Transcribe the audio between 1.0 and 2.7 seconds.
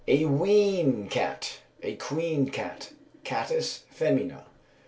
cat, a Queen